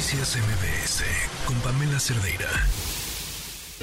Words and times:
Noticias 0.00 0.38
MBS 0.38 1.04
con 1.46 1.56
Pamela 1.60 2.00
Cerdeira. 2.00 2.48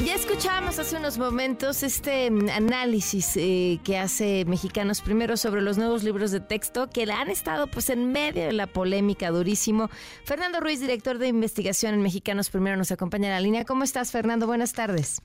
Ya 0.03 0.15
escuchábamos 0.15 0.79
hace 0.79 0.97
unos 0.97 1.19
momentos 1.19 1.83
este 1.83 2.31
mm, 2.31 2.49
análisis 2.49 3.37
eh, 3.37 3.77
que 3.83 3.99
hace 3.99 4.43
Mexicanos 4.45 5.01
Primero 5.01 5.37
sobre 5.37 5.61
los 5.61 5.77
nuevos 5.77 6.03
libros 6.03 6.31
de 6.31 6.39
texto 6.39 6.89
que 6.89 7.03
han 7.03 7.29
estado 7.29 7.67
pues 7.67 7.91
en 7.91 8.11
medio 8.11 8.45
de 8.45 8.53
la 8.53 8.65
polémica 8.65 9.29
durísimo. 9.29 9.91
Fernando 10.23 10.59
Ruiz, 10.59 10.81
director 10.81 11.19
de 11.19 11.27
investigación 11.27 11.93
en 11.93 12.01
Mexicanos 12.01 12.49
Primero, 12.49 12.77
nos 12.77 12.91
acompaña 12.91 13.27
en 13.27 13.33
la 13.33 13.39
línea. 13.39 13.63
¿Cómo 13.63 13.83
estás, 13.83 14.11
Fernando? 14.11 14.47
Buenas 14.47 14.73
tardes. 14.73 15.21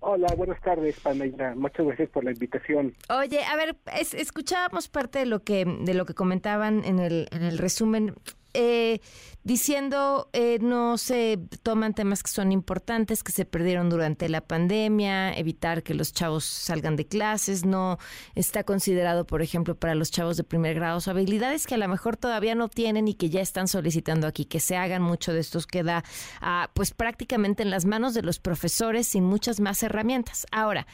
Hola, 0.00 0.26
buenas 0.36 0.60
tardes, 0.62 0.98
Pamela. 0.98 1.54
Muchas 1.54 1.86
gracias 1.86 2.10
por 2.10 2.24
la 2.24 2.32
invitación. 2.32 2.92
Oye, 3.10 3.44
a 3.44 3.54
ver, 3.54 3.76
escuchábamos 3.94 4.88
parte 4.88 5.20
de 5.20 5.26
lo 5.26 5.44
que 5.44 5.64
de 5.64 5.94
lo 5.94 6.04
que 6.04 6.14
comentaban 6.14 6.84
en 6.84 6.98
el 6.98 7.28
en 7.30 7.44
el 7.44 7.58
resumen 7.58 8.16
eh, 8.54 9.00
diciendo 9.44 10.28
eh, 10.32 10.58
no 10.60 10.98
se 10.98 11.38
toman 11.62 11.94
temas 11.94 12.22
que 12.22 12.30
son 12.30 12.52
importantes, 12.52 13.22
que 13.22 13.32
se 13.32 13.44
perdieron 13.44 13.90
durante 13.90 14.28
la 14.28 14.40
pandemia, 14.40 15.34
evitar 15.36 15.82
que 15.82 15.94
los 15.94 16.12
chavos 16.12 16.44
salgan 16.44 16.96
de 16.96 17.06
clases, 17.06 17.64
no 17.64 17.98
está 18.34 18.64
considerado, 18.64 19.26
por 19.26 19.42
ejemplo, 19.42 19.74
para 19.74 19.94
los 19.94 20.10
chavos 20.10 20.36
de 20.36 20.44
primer 20.44 20.74
grado, 20.74 21.00
habilidades 21.06 21.66
que 21.66 21.74
a 21.74 21.78
lo 21.78 21.88
mejor 21.88 22.16
todavía 22.16 22.54
no 22.54 22.68
tienen 22.68 23.08
y 23.08 23.14
que 23.14 23.30
ya 23.30 23.40
están 23.40 23.68
solicitando 23.68 24.26
aquí, 24.26 24.44
que 24.44 24.60
se 24.60 24.76
hagan 24.76 25.02
mucho 25.02 25.32
de 25.32 25.40
estos 25.40 25.66
queda 25.66 26.04
ah, 26.40 26.70
pues 26.74 26.92
prácticamente 26.92 27.62
en 27.62 27.70
las 27.70 27.84
manos 27.84 28.14
de 28.14 28.22
los 28.22 28.38
profesores 28.38 29.08
sin 29.08 29.24
muchas 29.24 29.60
más 29.60 29.82
herramientas. 29.82 30.46
Ahora, 30.52 30.86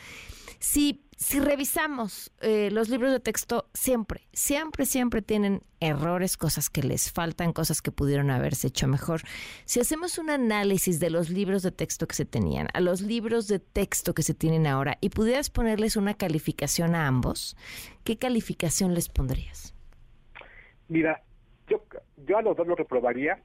si 0.58 1.08
si 1.18 1.40
revisamos 1.40 2.32
eh, 2.40 2.70
los 2.70 2.88
libros 2.88 3.10
de 3.10 3.18
texto, 3.18 3.68
siempre, 3.74 4.28
siempre, 4.32 4.86
siempre 4.86 5.20
tienen 5.20 5.62
errores, 5.80 6.36
cosas 6.36 6.70
que 6.70 6.80
les 6.80 7.10
faltan, 7.10 7.52
cosas 7.52 7.82
que 7.82 7.90
pudieron 7.90 8.30
haberse 8.30 8.68
hecho 8.68 8.86
mejor. 8.86 9.22
Si 9.64 9.80
hacemos 9.80 10.18
un 10.18 10.30
análisis 10.30 11.00
de 11.00 11.10
los 11.10 11.28
libros 11.28 11.64
de 11.64 11.72
texto 11.72 12.06
que 12.06 12.14
se 12.14 12.24
tenían, 12.24 12.68
a 12.72 12.80
los 12.80 13.00
libros 13.00 13.48
de 13.48 13.58
texto 13.58 14.14
que 14.14 14.22
se 14.22 14.32
tienen 14.32 14.68
ahora, 14.68 14.96
y 15.00 15.10
pudieras 15.10 15.50
ponerles 15.50 15.96
una 15.96 16.14
calificación 16.14 16.94
a 16.94 17.08
ambos, 17.08 17.56
¿qué 18.04 18.16
calificación 18.16 18.94
les 18.94 19.08
pondrías? 19.08 19.74
Mira, 20.86 21.20
yo, 21.66 21.82
yo 22.28 22.38
a 22.38 22.42
los 22.42 22.56
dos 22.56 22.68
lo 22.68 22.76
reprobaría 22.76 23.42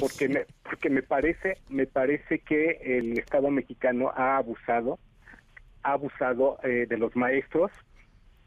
porque 0.00 0.26
me, 0.26 0.46
porque 0.64 0.88
me 0.88 1.02
parece 1.02 1.58
me 1.68 1.86
parece 1.86 2.40
que 2.40 2.80
el 2.82 3.18
Estado 3.18 3.50
mexicano 3.50 4.10
ha 4.16 4.38
abusado 4.38 4.98
ha 5.82 5.92
abusado 5.92 6.58
eh, 6.62 6.86
de 6.88 6.96
los 6.98 7.14
maestros 7.16 7.70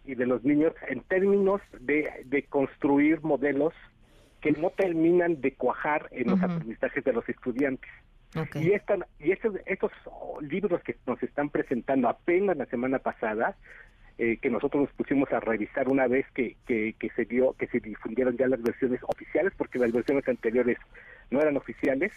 y 0.05 0.15
de 0.15 0.25
los 0.25 0.43
niños 0.43 0.73
en 0.87 1.01
términos 1.01 1.61
de, 1.79 2.09
de 2.25 2.43
construir 2.43 3.21
modelos 3.21 3.73
que 4.41 4.51
no 4.51 4.69
terminan 4.71 5.39
de 5.39 5.53
cuajar 5.53 6.09
en 6.11 6.29
los 6.29 6.41
aprendizajes 6.41 7.03
de 7.03 7.13
los 7.13 7.27
estudiantes. 7.29 7.89
Y, 8.55 8.69
y 8.69 9.31
estos, 9.31 9.53
estos 9.65 9.91
libros 10.41 10.81
que 10.83 10.97
nos 11.07 11.21
están 11.23 11.49
presentando 11.49 12.09
apenas 12.09 12.57
la 12.57 12.65
semana 12.65 12.99
pasada, 12.99 13.55
eh, 14.17 14.37
que 14.37 14.49
nosotros 14.49 14.83
nos 14.83 14.93
pusimos 14.93 15.31
a 15.31 15.39
revisar 15.39 15.87
una 15.87 16.07
vez 16.07 16.25
que, 16.33 16.57
que, 16.67 16.93
que 16.99 17.09
se 17.11 17.25
dio, 17.25 17.53
que 17.53 17.67
se 17.67 17.79
difundieron 17.79 18.35
ya 18.35 18.47
las 18.47 18.61
versiones 18.61 18.99
oficiales, 19.03 19.53
porque 19.57 19.79
las 19.79 19.91
versiones 19.91 20.27
anteriores 20.27 20.77
no 21.31 21.41
eran 21.41 21.57
oficiales, 21.57 22.11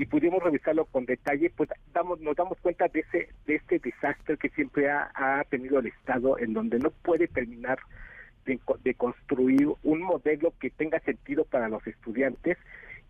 y 0.00 0.06
pudimos 0.06 0.42
revisarlo 0.42 0.86
con 0.86 1.04
detalle, 1.04 1.50
pues 1.50 1.68
damos, 1.92 2.18
nos 2.20 2.34
damos 2.34 2.58
cuenta 2.60 2.88
de 2.88 3.00
ese 3.00 3.28
de 3.44 3.56
este 3.56 3.78
desastre 3.80 4.38
que 4.38 4.48
siempre 4.48 4.90
ha, 4.90 5.44
tenido 5.50 5.78
el 5.78 5.88
Estado, 5.88 6.38
en 6.38 6.54
donde 6.54 6.78
no 6.78 6.90
puede 6.90 7.28
terminar 7.28 7.78
de, 8.46 8.94
construir 8.94 9.68
un 9.82 10.00
modelo 10.00 10.54
que 10.58 10.70
tenga 10.70 11.00
sentido 11.00 11.44
para 11.44 11.68
los 11.68 11.86
estudiantes 11.86 12.56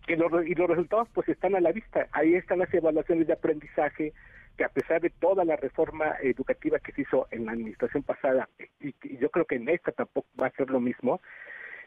y 0.09 0.17
los 0.17 0.69
resultados 0.69 1.09
pues 1.15 1.29
están 1.29 1.55
a 1.55 1.61
la 1.61 1.71
vista. 1.71 2.09
Ahí 2.11 2.35
están 2.35 2.59
las 2.59 2.75
evaluaciones 2.75 3.29
de 3.29 3.35
aprendizaje 3.35 4.13
que 4.57 4.65
a 4.65 4.69
pesar 4.69 5.01
de 5.01 5.11
toda 5.11 5.45
la 5.45 5.55
reforma 5.55 6.17
educativa 6.21 6.81
que 6.81 6.91
se 6.91 7.03
hizo 7.03 7.29
en 7.31 7.47
la 7.47 7.53
administración 7.53 8.03
pasada 8.03 8.49
y, 8.81 8.89
y 9.05 9.17
yo 9.19 9.31
creo 9.31 9.45
que 9.45 9.55
en 9.55 9.69
esta 9.69 9.93
tampoco 9.93 10.27
va 10.41 10.49
a 10.49 10.57
ser 10.57 10.69
lo 10.69 10.81
mismo, 10.81 11.21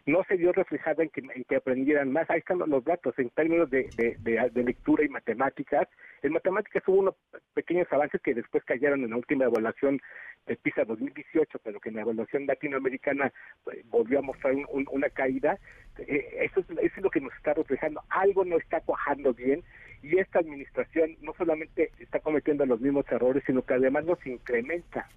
no 0.06 0.24
se 0.28 0.36
vio 0.36 0.52
reflejada 0.52 1.04
en 1.04 1.10
que, 1.10 1.56
aprendieran 1.56 2.12
más. 2.12 2.30
Ahí 2.30 2.40
están 2.40 2.60
los 2.60 2.84
datos 2.84 3.18
en 3.18 3.30
términos 3.30 3.70
de, 3.70 3.90
de, 4.20 4.64
lectura 4.64 5.06
y 5.06 5.10
matemáticas. 5.10 5.88
En 6.22 6.34
matemáticas 6.34 6.84
hubo 6.88 7.00
unos 7.00 7.16
pequeños 7.54 7.88
avances 7.92 8.22
que 8.22 8.34
después 8.34 8.64
cayeron 8.66 9.04
en 9.04 9.12
la 9.12 9.18
última 9.18 9.46
evaluación 9.46 10.02
de 10.46 10.58
PISA 10.58 10.84
2018, 10.84 11.58
pero 11.64 11.80
que 11.80 11.90
en 11.90 11.96
la 11.96 12.02
evaluación 12.02 12.46
latinoamericana 12.46 13.32
pues, 13.64 13.78
volvió 13.90 14.20
a 14.20 14.24
mostrar 14.24 14.54
una 14.72 15.10
caída. 15.10 15.58
Eh, 15.98 16.50
eso, 16.52 16.60
es, 16.60 16.70
eso 16.70 16.96
es 16.98 17.04
lo 17.04 17.10
que 17.10 17.22
nos 17.22 17.34
está 17.36 17.54
reflejando. 17.54 18.02
Algo 18.10 18.44
no 18.44 18.58
está 18.58 18.82
cuajando 18.82 19.34
bien 19.34 19.64
y 20.02 20.20
esta 20.20 20.40
administración 20.40 21.16
no 21.22 21.34
solamente 21.38 21.92
está 22.00 22.20
cometiendo 22.20 22.66
los 22.66 22.82
mismos 22.82 23.06
errores, 23.10 23.42
sino 23.46 23.62
que 23.62 23.76
además 23.76 24.04
los 24.04 24.26
incrementa. 24.28 25.08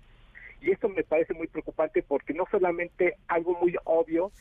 Y 0.61 0.71
esto 0.71 0.89
me 0.89 1.03
parece 1.03 1.35
muy 1.35 1.49
preocupante 1.49 2.03
porque 2.03 2.35
no 2.35 2.47
solamente 2.51 3.17
algo 3.29 3.59
muy 3.61 3.77
obvio 3.85 4.33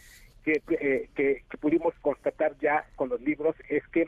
eh, 0.46 1.10
que, 1.16 1.44
que, 1.50 1.58
pudimos 1.58 1.94
constatar 2.02 2.56
ya 2.60 2.86
con 2.96 3.10
los 3.10 3.22
libros 3.22 3.56
es 3.70 3.86
que 3.88 4.06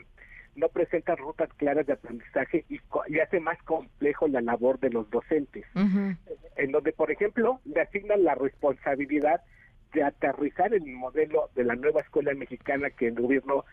no 0.54 0.68
presentan 0.68 1.16
rutas 1.16 1.48
claras 1.54 1.86
de 1.86 1.94
aprendizaje 1.94 2.64
y, 2.68 2.80
hace 3.18 3.40
más 3.40 3.62
complejo 3.62 4.28
la 4.28 4.40
labor 4.40 4.78
de 4.80 4.90
los 4.90 5.08
docentes, 5.10 5.64
en 5.74 6.72
donde, 6.72 6.92
por 6.92 7.10
ejemplo, 7.10 7.60
le 7.64 7.80
asignan 7.80 8.24
la 8.24 8.34
responsabilidad 8.34 9.40
de 9.92 10.02
aterrizar 10.02 10.74
el 10.74 10.84
modelo 10.86 11.48
de 11.54 11.64
la 11.64 11.76
nueva 11.76 12.00
escuela 12.00 12.34
mexicana 12.34 12.90
que 12.90 13.06
el 13.08 13.14
gobierno 13.14 13.64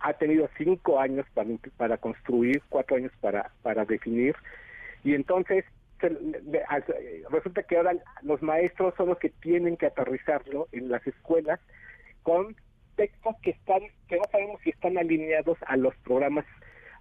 ha 0.00 0.12
tenido 0.12 0.48
cinco 0.58 1.00
años 1.00 1.26
para, 1.32 1.48
para 1.76 1.96
construir, 1.96 2.62
cuatro 2.68 2.96
años 2.96 3.12
para, 3.20 3.50
para 3.62 3.84
definir, 3.84 4.36
y 5.04 5.14
entonces 5.14 5.64
resulta 7.30 7.62
que 7.62 7.76
ahora 7.78 7.94
los 8.22 8.42
maestros 8.42 8.94
son 8.96 9.08
los 9.08 9.18
que 9.18 9.30
tienen 9.30 9.76
que 9.78 9.86
aterrizarlo 9.86 10.68
en 10.72 10.90
las 10.90 11.06
escuelas 11.06 11.60
con 12.26 12.56
textos 12.96 13.36
que 13.40 13.50
están 13.50 13.82
que 14.08 14.16
no 14.16 14.24
sabemos 14.32 14.60
si 14.64 14.70
están 14.70 14.98
alineados 14.98 15.58
a 15.64 15.76
los 15.76 15.94
programas 15.98 16.44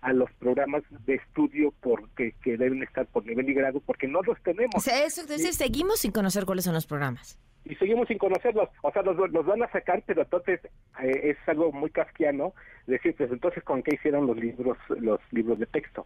a 0.02 0.14
los 0.14 0.32
programas 0.34 0.84
de 1.08 1.16
estudio 1.16 1.74
porque 1.82 2.36
que 2.44 2.58
deben 2.58 2.84
estar 2.84 3.08
por 3.08 3.26
nivel 3.26 3.50
y 3.50 3.56
grado 3.56 3.80
porque 3.80 4.08
no 4.08 4.22
los 4.22 4.40
tenemos. 4.44 4.88
eso 4.88 5.22
es 5.22 5.28
decir, 5.28 5.52
seguimos 5.54 6.02
sin 6.02 6.12
conocer 6.12 6.46
cuáles 6.46 6.66
son 6.66 6.76
los 6.76 6.86
programas. 6.86 7.40
Y 7.64 7.74
seguimos 7.78 8.08
sin 8.08 8.20
conocerlos, 8.20 8.70
o 8.84 8.92
sea, 8.92 9.02
los, 9.02 9.18
los 9.32 9.46
van 9.48 9.64
a 9.64 9.72
sacar, 9.72 10.04
pero 10.06 10.22
entonces 10.22 10.60
eh, 11.02 11.32
es 11.32 11.38
algo 11.48 11.72
muy 11.72 11.90
casquiano 11.90 12.54
decir, 12.86 13.16
pues 13.18 13.32
entonces 13.32 13.64
con 13.64 13.82
qué 13.82 13.96
hicieron 13.96 14.28
los 14.28 14.38
libros 14.38 14.78
los 14.90 15.20
libros 15.32 15.58
de 15.58 15.66
texto. 15.66 16.06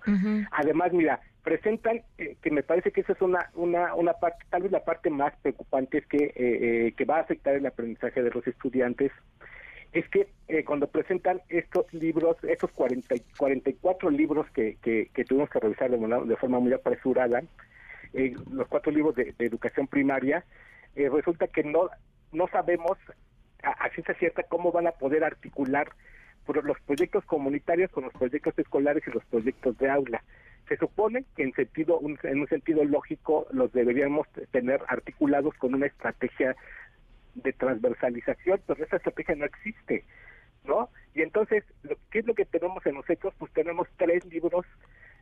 Además, 0.52 0.94
mira, 0.94 1.20
presentan 1.44 2.04
que 2.42 2.52
me 2.52 2.64
parece 2.64 2.92
que 2.92 3.02
esa 3.02 3.14
es 3.14 3.22
una 3.22 3.50
una 3.56 3.96
una 3.96 4.14
parte, 4.14 4.46
tal 4.50 4.64
vez 4.64 4.72
la 4.72 4.84
parte 4.84 5.10
más 5.10 5.34
preocupante 5.42 5.98
es 5.98 6.06
que 6.08 6.34
eh, 6.36 6.94
que 6.96 7.06
va 7.06 7.18
a 7.18 7.22
afectar 7.22 7.56
el 7.56 7.66
aprendizaje 7.66 8.24
de 8.24 8.32
los 8.32 8.46
estudiantes 8.48 9.12
es 9.92 10.08
que 10.10 10.28
eh, 10.48 10.64
cuando 10.64 10.88
presentan 10.88 11.42
estos 11.50 11.92
libros, 11.94 12.38
estos 12.44 12.72
40, 12.72 13.16
44 13.38 14.10
libros 14.12 14.46
que, 14.52 14.78
que, 14.82 15.26
tuvimos 15.26 15.50
que 15.50 15.60
revisar 15.60 15.90
de, 15.90 15.98
de 15.98 16.36
forma 16.36 16.60
muy 16.60 16.74
apresurada, 16.74 17.42
eh, 18.14 18.36
los 18.52 18.68
cuatro 18.68 18.92
libros 18.92 19.16
de, 19.16 19.34
educación 19.40 19.88
primaria, 19.88 20.46
eh, 20.96 21.10
resulta 21.10 21.48
que 21.48 21.64
no, 21.64 21.90
no 22.32 22.48
sabemos 22.50 22.98
a, 23.64 23.90
ciencia 23.90 24.14
cierta 24.16 24.44
cómo 24.44 24.72
van 24.72 24.88
a 24.88 24.92
poder 24.92 25.24
articular 25.24 25.92
los 26.64 26.80
proyectos 26.82 27.24
comunitarios 27.26 27.92
con 27.92 28.06
los 28.06 28.14
proyectos 28.14 28.58
escolares 28.58 29.04
y 29.06 29.12
los 29.12 29.24
proyectos 29.26 29.78
de 29.78 29.88
aula. 29.88 30.24
Se 30.70 30.78
supone 30.78 31.26
que 31.36 31.44
en 31.44 31.54
sentido 31.54 32.00
en 32.24 32.40
un 32.40 32.48
sentido 32.48 32.86
lógico 32.86 33.48
los 33.52 33.74
deberíamos 33.74 34.28
tener 34.52 34.80
articulados 34.88 35.56
con 35.56 35.74
una 35.74 35.88
estrategia 35.88 36.56
de 37.34 37.54
transversalización, 37.54 38.62
pero 38.68 38.84
esa 38.84 38.98
estrategia 38.98 39.36
no 39.36 39.46
existe, 39.46 40.06
¿no? 40.64 40.90
Y 41.16 41.24
entonces, 41.24 41.64
¿qué 42.12 42.20
es 42.20 42.28
lo 42.28 42.36
que 42.36 42.46
tenemos 42.46 42.86
en 42.86 42.96
los 42.96 43.10
hechos? 43.10 43.34
Pues 43.40 43.52
tenemos 43.54 43.88
tres 43.98 44.24
libros 44.26 44.66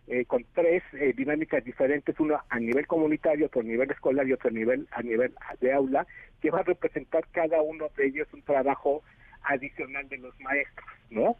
eh, 0.08 0.26
con 0.26 0.46
tres 0.54 0.84
eh, 0.94 1.14
dinámicas 1.16 1.64
diferentes, 1.64 2.20
uno 2.20 2.42
a 2.50 2.60
nivel 2.60 2.86
comunitario, 2.86 3.46
otro 3.46 3.62
a 3.62 3.64
nivel 3.64 3.90
escolar 3.92 4.28
y 4.28 4.34
otro 4.34 4.50
a 4.50 4.54
nivel, 4.54 4.88
a 4.92 5.02
nivel 5.02 5.34
de 5.62 5.74
aula, 5.74 6.06
que 6.42 6.52
va 6.52 6.60
a 6.60 6.64
representar 6.64 7.26
cada 7.32 7.62
uno 7.62 7.88
de 7.96 8.08
ellos 8.08 8.28
un 8.34 8.42
trabajo 8.42 9.02
adicional 9.44 10.08
de 10.10 10.18
los 10.18 10.38
maestros, 10.42 10.88
¿no? 11.10 11.38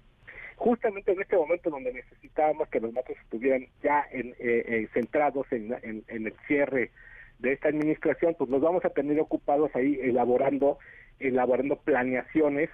Justamente 0.58 1.12
en 1.12 1.22
este 1.22 1.38
momento 1.38 1.70
donde 1.70 1.94
necesitábamos 1.94 2.68
que 2.70 2.80
los 2.80 2.92
maestros 2.92 3.18
estuvieran 3.20 3.68
ya 3.82 4.06
en, 4.12 4.36
eh, 4.40 4.88
centrados 4.94 5.46
en, 5.52 6.04
el 6.08 6.34
cierre 6.48 6.92
de 7.40 7.54
esta 7.54 7.70
administración, 7.70 8.36
pues 8.38 8.50
nos 8.50 8.62
vamos 8.62 8.84
a 8.84 8.90
tener 8.90 9.20
ocupados 9.20 9.70
ahí 9.76 10.00
elaborando, 10.02 10.80
elaborando 11.20 11.76
planeaciones, 11.76 12.70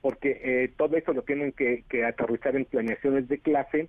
porque 0.00 0.40
eh, 0.42 0.72
todo 0.76 0.96
eso 0.96 1.12
lo 1.12 1.22
tienen 1.22 1.52
que, 1.52 1.84
aterrizar 2.04 2.56
en 2.56 2.64
planeaciones 2.64 3.28
de 3.28 3.38
clase, 3.38 3.88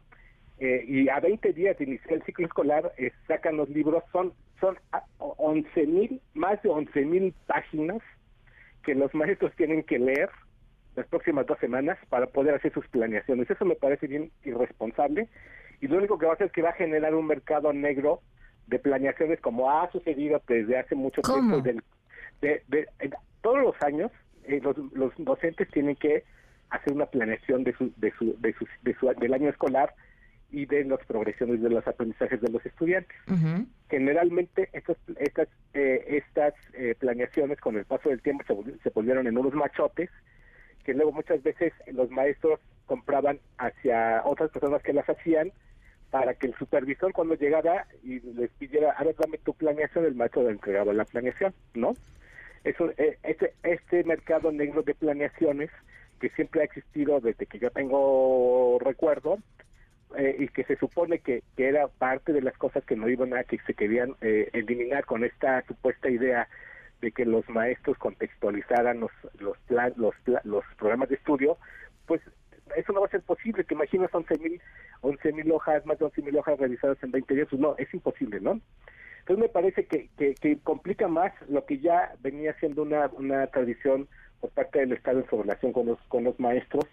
eh, 0.59 0.83
y 0.85 1.07
a 1.07 1.21
20 1.21 1.53
días 1.53 1.77
de 1.77 1.85
iniciar 1.85 2.15
el 2.15 2.23
ciclo 2.23 2.45
escolar 2.45 2.91
eh, 2.97 3.11
sacan 3.27 3.55
los 3.55 3.69
libros, 3.69 4.03
son, 4.11 4.33
son 4.59 4.77
11 5.17 5.87
mil, 5.87 6.21
más 6.33 6.61
de 6.61 6.69
11 6.69 7.05
mil 7.05 7.33
páginas 7.47 8.01
que 8.83 8.95
los 8.95 9.13
maestros 9.15 9.55
tienen 9.55 9.83
que 9.83 9.99
leer, 9.99 10.29
las 10.95 11.07
próximas 11.07 11.45
dos 11.45 11.59
semanas 11.59 11.97
para 12.09 12.27
poder 12.27 12.55
hacer 12.55 12.73
sus 12.73 12.87
planeaciones. 12.87 13.49
Eso 13.49 13.65
me 13.65 13.75
parece 13.75 14.07
bien 14.07 14.31
irresponsable 14.43 15.29
y 15.81 15.87
lo 15.87 15.97
único 15.97 16.17
que 16.17 16.25
va 16.25 16.33
a 16.33 16.35
hacer 16.35 16.47
es 16.47 16.53
que 16.53 16.61
va 16.61 16.69
a 16.69 16.73
generar 16.73 17.15
un 17.15 17.27
mercado 17.27 17.71
negro 17.73 18.21
de 18.67 18.79
planeaciones 18.79 19.39
como 19.41 19.71
ha 19.71 19.91
sucedido 19.91 20.41
desde 20.47 20.77
hace 20.77 20.95
mucho 20.95 21.21
tiempo. 21.21 21.61
de, 21.61 22.87
todos 23.41 23.61
los 23.61 23.81
años 23.81 24.11
eh, 24.43 24.59
los, 24.61 24.77
los, 24.93 25.13
docentes 25.17 25.69
tienen 25.69 25.95
que 25.95 26.23
hacer 26.69 26.93
una 26.93 27.05
planeación 27.05 27.63
de 27.63 27.73
su, 27.73 27.91
de 27.97 28.11
su, 28.17 28.35
de 28.41 28.53
su, 28.95 29.07
del 29.19 29.33
año 29.33 29.49
escolar 29.49 29.93
y 30.51 30.65
de 30.65 30.83
las 30.83 30.99
progresiones 31.05 31.61
de 31.61 31.69
los 31.69 31.87
aprendizajes 31.87 32.41
de 32.41 32.49
los 32.49 32.65
estudiantes. 32.65 33.15
Generalmente 33.89 34.69
estas 34.73 34.97
estas 35.17 35.47
eh, 35.73 36.05
estas 36.07 36.53
eh, 36.73 36.95
planeaciones 36.97 37.59
con 37.59 37.77
el 37.77 37.85
paso 37.85 38.09
del 38.09 38.21
tiempo 38.21 38.43
se, 38.47 38.79
se 38.79 38.89
volvieron 38.89 39.27
en 39.27 39.37
unos 39.37 39.53
machotes 39.53 40.09
que 40.89 40.95
luego 40.95 41.11
muchas 41.11 41.43
veces 41.43 41.71
los 41.93 42.09
maestros 42.09 42.59
compraban 42.87 43.39
hacia 43.59 44.23
otras 44.25 44.49
personas 44.49 44.81
que 44.81 44.91
las 44.91 45.07
hacían 45.07 45.51
para 46.09 46.33
que 46.33 46.47
el 46.47 46.55
supervisor 46.55 47.13
cuando 47.13 47.35
llegara 47.35 47.85
y 48.01 48.19
les 48.21 48.49
pidiera, 48.53 48.93
ahora 48.93 49.11
dame 49.19 49.37
tu 49.37 49.53
planeación, 49.53 50.05
el 50.05 50.15
maestro 50.15 50.41
le 50.41 50.49
entregaba 50.49 50.91
la 50.91 51.05
planeación, 51.05 51.53
¿no? 51.75 51.93
Eso, 52.63 52.89
eh, 52.97 53.19
este, 53.21 53.53
este 53.61 54.03
mercado 54.03 54.51
negro 54.51 54.81
de 54.81 54.95
planeaciones 54.95 55.69
que 56.19 56.29
siempre 56.29 56.61
ha 56.61 56.63
existido 56.63 57.19
desde 57.19 57.45
que 57.45 57.59
yo 57.59 57.69
tengo 57.69 58.79
recuerdo 58.81 59.37
eh, 60.17 60.37
y 60.39 60.47
que 60.47 60.63
se 60.63 60.75
supone 60.75 61.19
que, 61.19 61.43
que, 61.55 61.67
era 61.67 61.87
parte 61.87 62.33
de 62.33 62.41
las 62.41 62.57
cosas 62.57 62.83
que 62.83 62.95
no 62.95 63.09
iban 63.09 63.35
a 63.35 63.43
que 63.43 63.59
se 63.67 63.75
querían 63.75 64.15
eh, 64.21 64.49
eliminar 64.53 65.05
con 65.05 65.23
esta 65.23 65.61
supuesta 65.67 66.09
idea 66.09 66.49
de 67.01 67.11
que 67.11 67.25
los 67.25 67.47
maestros 67.49 67.97
contextualizaran 67.97 68.99
los 68.99 69.11
los 69.39 69.57
los, 69.97 70.15
los 70.43 70.63
programas 70.77 71.09
de 71.09 71.15
estudio 71.15 71.57
pues 72.05 72.21
eso 72.75 72.93
no 72.93 73.01
va 73.01 73.07
a 73.07 73.11
ser 73.11 73.21
posible, 73.21 73.63
que 73.63 73.73
imaginas 73.73 74.13
11 74.13 74.37
mil 74.37 74.61
11 75.01 75.33
mil 75.33 75.51
hojas, 75.51 75.85
más 75.85 75.97
de 75.99 76.05
11 76.05 76.21
mil 76.21 76.37
hojas 76.37 76.59
realizadas 76.59 76.97
en 77.03 77.11
20 77.11 77.33
días, 77.35 77.47
pues 77.49 77.61
no, 77.61 77.75
es 77.77 77.93
imposible, 77.93 78.39
¿no? 78.41 78.59
Entonces 79.19 79.43
me 79.43 79.49
parece 79.49 79.85
que, 79.85 80.09
que, 80.17 80.57
complica 80.63 81.07
más 81.07 81.31
lo 81.47 81.65
que 81.65 81.79
ya 81.79 82.13
venía 82.21 82.53
siendo 82.59 82.81
una, 82.81 83.07
una 83.13 83.47
tradición 83.47 84.07
por 84.41 84.49
parte 84.51 84.79
del 84.79 84.93
Estado 84.93 85.19
en 85.19 85.29
su 85.29 85.41
relación 85.41 85.71
con 85.71 85.85
los, 85.85 85.99
con 86.07 86.23
los 86.23 86.39
maestros, 86.39 86.85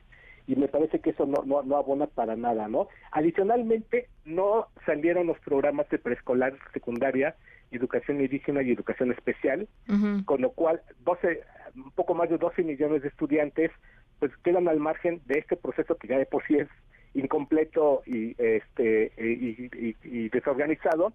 y 0.47 0.55
me 0.55 0.69
parece 0.69 1.01
que 1.01 1.11
eso 1.11 1.27
no, 1.27 1.43
no, 1.45 1.63
no 1.63 1.77
abona 1.77 2.07
para 2.07 2.37
nada, 2.37 2.69
¿no? 2.69 2.89
Adicionalmente, 3.11 4.09
no 4.25 4.69
salieron 4.85 5.27
los 5.27 5.39
programas 5.41 5.89
de 5.89 5.99
preescolar, 5.99 6.57
secundaria, 6.73 7.35
educación 7.77 8.21
indígena 8.21 8.63
y 8.63 8.73
educación 8.73 9.13
especial, 9.13 9.69
con 10.25 10.41
lo 10.41 10.51
cual 10.51 10.83
12, 11.01 11.43
un 11.77 11.91
poco 11.93 12.15
más 12.15 12.29
de 12.29 12.39
12 12.39 12.63
millones 12.63 13.03
de 13.03 13.09
estudiantes 13.09 13.71
pues 14.19 14.33
quedan 14.39 14.69
al 14.69 14.81
margen 14.81 15.21
de 15.27 15.39
este 15.39 15.57
proceso 15.57 15.97
que 15.97 16.09
ya 16.09 16.19
de 16.19 16.27
por 16.27 16.47
sí 16.47 16.57
es 16.57 16.69
incompleto 17.15 18.03
y 18.07 18.35
este 18.39 19.13
y, 19.19 20.29
desorganizado. 20.29 21.13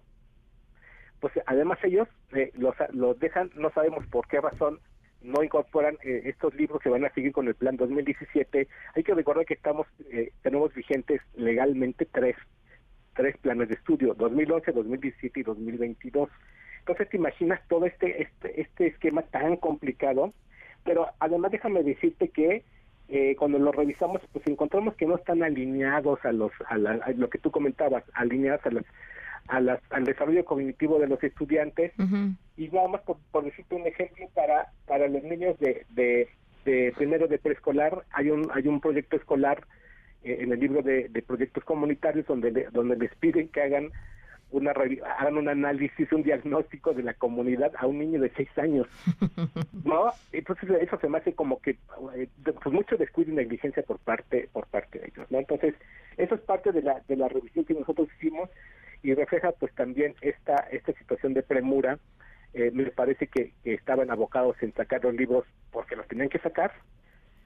Pues 1.20 1.32
además 1.46 1.78
ellos 1.84 2.08
eh, 2.32 2.50
los, 2.56 2.74
los 2.92 3.18
dejan 3.18 3.50
no 3.56 3.70
sabemos 3.70 4.06
por 4.06 4.26
qué 4.26 4.40
razón 4.40 4.80
no 5.22 5.42
incorporan 5.42 5.96
eh, 6.02 6.22
estos 6.24 6.54
libros 6.54 6.80
que 6.82 6.88
van 6.88 7.04
a 7.04 7.12
seguir 7.14 7.32
con 7.32 7.46
el 7.46 7.54
plan 7.54 7.76
2017 7.76 8.66
hay 8.96 9.02
que 9.04 9.14
recordar 9.14 9.46
que 9.46 9.54
estamos 9.54 9.86
eh, 10.10 10.32
tenemos 10.42 10.74
vigentes 10.74 11.20
legalmente 11.36 12.06
tres 12.06 12.34
tres 13.14 13.36
planes 13.38 13.68
de 13.68 13.74
estudio 13.74 14.14
2011 14.14 14.72
2017 14.72 15.40
y 15.40 15.42
2022 15.42 16.28
entonces 16.80 17.08
te 17.08 17.16
imaginas 17.16 17.60
todo 17.68 17.86
este 17.86 18.22
este 18.22 18.60
este 18.60 18.86
esquema 18.88 19.22
tan 19.22 19.56
complicado 19.56 20.32
pero 20.84 21.08
además 21.20 21.52
déjame 21.52 21.82
decirte 21.82 22.28
que 22.28 22.64
eh, 23.14 23.36
cuando 23.36 23.58
lo 23.58 23.72
revisamos, 23.72 24.22
pues 24.32 24.46
encontramos 24.46 24.94
que 24.94 25.04
no 25.04 25.16
están 25.16 25.42
alineados 25.42 26.24
a 26.24 26.32
los 26.32 26.50
a, 26.66 26.78
lo 26.78 27.28
que 27.28 27.38
tú 27.38 27.50
comentabas, 27.50 28.04
alineados 28.14 28.64
a 28.64 28.70
las 28.70 28.84
a 29.48 29.60
las, 29.60 29.80
al 29.90 30.04
desarrollo 30.04 30.44
cognitivo 30.46 30.98
de 30.98 31.08
los 31.08 31.22
estudiantes. 31.22 31.92
Y 32.56 32.68
nada 32.68 32.88
más 32.88 33.02
por, 33.02 33.44
decirte 33.44 33.74
un 33.74 33.86
ejemplo 33.86 34.26
para 34.34 34.72
para 34.86 35.08
los 35.08 35.22
niños 35.24 35.58
de, 35.58 35.84
de, 35.90 36.92
primero 36.96 37.28
de 37.28 37.38
preescolar 37.38 38.02
hay 38.12 38.30
un 38.30 38.48
hay 38.54 38.66
un 38.66 38.80
proyecto 38.80 39.16
escolar 39.16 39.66
en 40.24 40.52
el 40.52 40.60
libro 40.60 40.82
de, 40.82 41.08
de 41.08 41.22
proyectos 41.22 41.64
comunitarios 41.64 42.26
donde 42.26 42.68
donde 42.72 42.96
les 42.96 43.14
piden 43.16 43.48
que 43.48 43.62
hagan 43.62 43.90
una 44.52 44.70
hagan 44.70 45.38
un 45.38 45.48
análisis, 45.48 46.12
un 46.12 46.22
diagnóstico 46.22 46.92
de 46.92 47.02
la 47.02 47.14
comunidad 47.14 47.72
a 47.78 47.86
un 47.86 47.98
niño 47.98 48.20
de 48.20 48.30
seis 48.36 48.48
años, 48.58 48.86
¿no? 49.84 50.10
Entonces 50.30 50.70
eso 50.80 50.98
se 51.00 51.08
me 51.08 51.18
hace 51.18 51.34
como 51.34 51.60
que 51.60 51.78
eh, 52.14 52.28
pues 52.44 52.72
mucho 52.72 52.96
descuido 52.96 53.32
y 53.32 53.34
negligencia 53.34 53.82
por 53.82 53.98
parte 53.98 54.48
por 54.52 54.66
parte 54.66 54.98
de 54.98 55.06
ellos, 55.08 55.30
¿no? 55.30 55.38
Entonces 55.38 55.74
eso 56.18 56.34
es 56.34 56.40
parte 56.42 56.70
de 56.72 56.82
la 56.82 57.02
de 57.08 57.16
la 57.16 57.28
revisión 57.28 57.64
que 57.64 57.74
nosotros 57.74 58.08
hicimos 58.18 58.50
y 59.02 59.14
refleja 59.14 59.52
pues 59.52 59.74
también 59.74 60.14
esta 60.20 60.56
esta 60.70 60.92
situación 60.92 61.34
de 61.34 61.42
premura. 61.42 61.98
Eh, 62.54 62.70
me 62.70 62.84
parece 62.90 63.28
que, 63.28 63.54
que 63.64 63.72
estaban 63.72 64.10
abocados 64.10 64.56
en 64.60 64.74
sacar 64.74 65.02
los 65.02 65.14
libros 65.14 65.46
porque 65.70 65.96
los 65.96 66.06
tenían 66.06 66.28
que 66.28 66.38
sacar, 66.38 66.70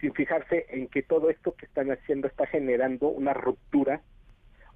sin 0.00 0.12
fijarse 0.14 0.66
en 0.68 0.88
que 0.88 1.02
todo 1.02 1.30
esto 1.30 1.54
que 1.54 1.66
están 1.66 1.90
haciendo 1.90 2.28
está 2.28 2.46
generando 2.46 3.08
una 3.08 3.32
ruptura 3.34 4.02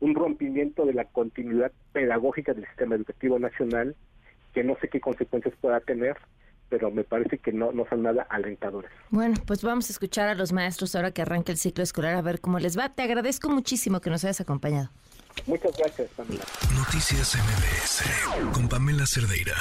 un 0.00 0.14
rompimiento 0.14 0.86
de 0.86 0.94
la 0.94 1.04
continuidad 1.04 1.72
pedagógica 1.92 2.54
del 2.54 2.66
sistema 2.66 2.94
educativo 2.96 3.38
nacional 3.38 3.94
que 4.54 4.64
no 4.64 4.76
sé 4.80 4.88
qué 4.88 5.00
consecuencias 5.00 5.54
pueda 5.60 5.78
tener, 5.80 6.16
pero 6.68 6.90
me 6.90 7.04
parece 7.04 7.38
que 7.38 7.52
no, 7.52 7.70
no 7.70 7.86
son 7.88 8.02
nada 8.02 8.26
alentadores. 8.28 8.90
Bueno, 9.10 9.36
pues 9.46 9.62
vamos 9.62 9.88
a 9.88 9.92
escuchar 9.92 10.28
a 10.28 10.34
los 10.34 10.52
maestros 10.52 10.96
ahora 10.96 11.12
que 11.12 11.22
arranque 11.22 11.52
el 11.52 11.58
ciclo 11.58 11.84
escolar 11.84 12.14
a 12.14 12.22
ver 12.22 12.40
cómo 12.40 12.58
les 12.58 12.76
va. 12.76 12.88
Te 12.88 13.02
agradezco 13.02 13.48
muchísimo 13.48 14.00
que 14.00 14.10
nos 14.10 14.24
hayas 14.24 14.40
acompañado. 14.40 14.90
Muchas 15.46 15.76
gracias, 15.76 16.10
Pamela. 16.16 16.42
Noticias 16.74 17.36
MBS 17.36 18.52
con 18.52 18.68
Pamela 18.68 19.04
Cerdeira. 19.06 19.54